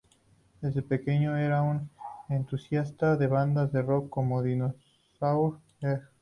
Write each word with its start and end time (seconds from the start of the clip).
De 0.63 0.81
pequeño 0.81 1.37
era 1.37 1.61
un 1.61 1.87
entusiasta 2.27 3.15
de 3.17 3.27
bandas 3.27 3.71
de 3.71 3.83
rock 3.83 4.09
como 4.09 4.41
Dinosaur 4.41 5.59
Jr. 5.79 6.01